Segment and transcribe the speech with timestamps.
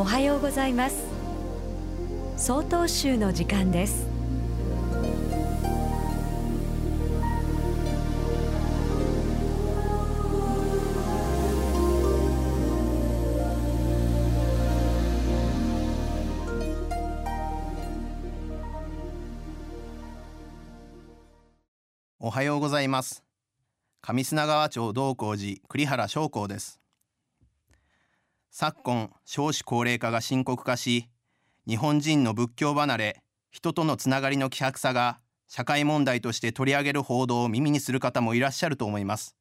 [0.00, 0.96] おはようございます。
[2.38, 4.06] 総統集の時間です。
[22.18, 23.22] おはようございます。
[24.00, 26.79] 上砂川町道光寺栗原商工です。
[28.52, 31.08] 昨今少子高齢化が深刻化し
[31.68, 33.22] 日本人の仏教離れ
[33.52, 39.36] 人とのつながりの希薄さが社会問題として取り上げる報道を耳にする方もいらっしゃると思います。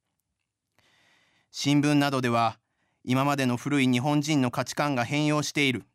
[1.51, 2.59] 新聞などでは
[3.03, 5.85] 今までの古い日本人の価値観が変容している。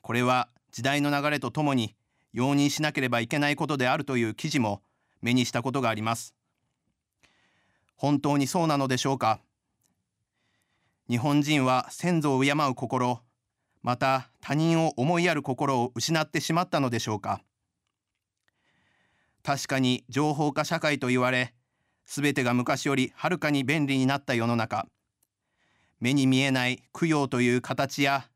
[0.00, 1.96] これは時代の流れとともに
[2.32, 4.82] 容認しなければいけないことであるという記事も
[5.20, 6.34] 目にしたことがあります。
[7.96, 9.40] 本当にそうなのでしょうか？
[11.08, 13.20] 日本人は先祖を敬う心
[13.82, 17.40] また他人を思いやる心を失ってしまったのでしょうか。
[19.42, 21.54] 確かに情報化社会と言われ
[22.04, 24.86] 全てが昔よりはるかに便利になった世の中。
[25.98, 28.28] 目に見えない供養という形や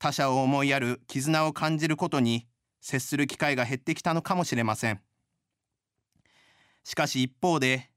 [0.00, 2.48] 他者を思いやる絆を感じることに
[2.80, 5.00] 接する機会が減ってきたのかもしれません。
[6.82, 7.90] しかし一方で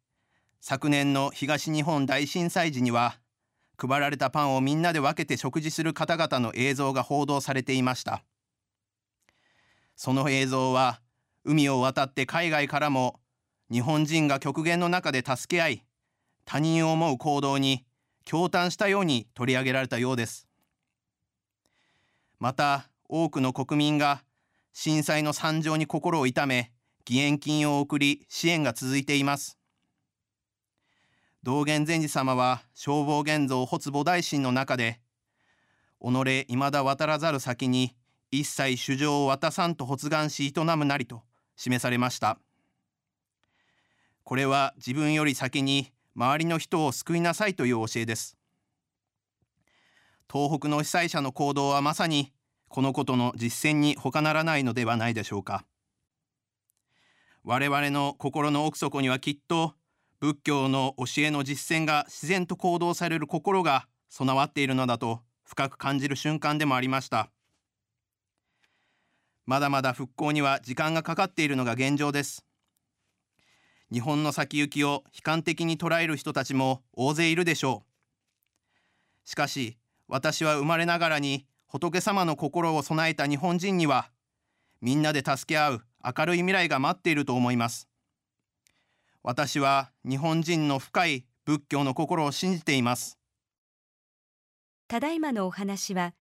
[0.62, 3.18] 昨年の東日本大震災時には
[3.78, 8.24] 配られたパンをみんなで分けて食事する方々の映像が報道されていました。
[9.96, 11.02] その映像は
[11.44, 13.20] 海を渡って海外からも
[13.72, 15.84] 日本人が極限の中で助け合い
[16.46, 17.86] 他人を思う行動に
[18.26, 20.48] 驚嘆したように取り上げられたようです。
[22.40, 24.24] また多くの国民が
[24.74, 26.72] 震災の惨状に心を痛め
[27.08, 29.58] 義援金を送り支援が続いています。
[31.46, 35.00] 道元禅師様は消防現像発菩提心の中で
[36.02, 37.96] 己未だ渡らざる先に
[38.32, 41.22] 一切主情を渡さんと発願し営むなりと
[41.56, 42.40] 示されました。
[44.24, 48.36] これは自分より先に周りの人を救いなさいという教えです。
[50.28, 52.34] 東北の被災者の行動はまさに
[52.70, 55.64] このことの実践に他ならないのではないでしょうか。
[57.44, 59.76] 我々の心の奥底にはきっと
[60.26, 67.30] 仏教の教えの実践が自然と行動される心が備わっているのだと深く感じる瞬間でもありました。
[69.46, 72.44] まだまだ復興には時間がかかっているのが現状です。
[73.94, 77.84] 日本の先行きを悲観的に捉える人たちも大勢いるでしょ
[79.26, 79.30] う。
[79.30, 79.78] しかし
[80.08, 84.10] 私は生まれながらに仏様の心を備えた日本人には
[84.82, 87.88] みんなで助け合う明るい未来が待っていると思います。
[89.28, 93.18] 私は日本人の深い仏教の心を信じています。
[94.88, 96.14] ただいまのお話は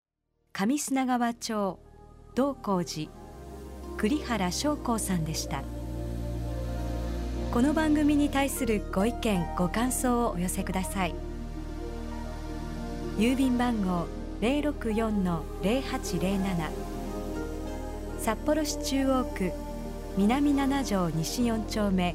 [0.52, 1.80] 上砂川町
[2.36, 3.10] 道光寺
[3.96, 5.64] 栗原翔光さんでした。
[7.52, 11.14] この番組に対するご意見ご感想をお寄せください。
[13.18, 14.06] 郵便番号
[14.42, 16.70] 064-0807
[18.20, 19.50] 札幌市中央区
[20.16, 22.14] 南七条西4丁目